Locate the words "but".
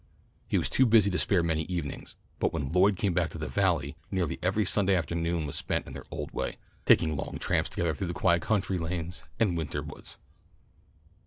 2.39-2.51